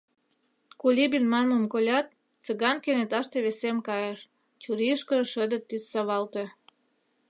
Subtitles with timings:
[0.79, 2.07] Кулибин манмым колят,
[2.43, 4.19] Цыган кенеташте весем кайыш,
[4.61, 6.43] чурийышкыже шыде тӱс савалте.